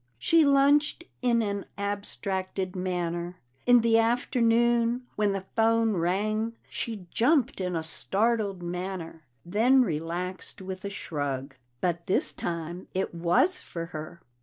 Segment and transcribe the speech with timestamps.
[0.17, 3.37] She lunched in an abstracted manner.
[3.67, 10.59] In the afternoon, when the phone rang, she jumped in a startled manner, then relaxed
[10.59, 11.53] with a shrug.
[11.81, 14.23] But this time it was for her.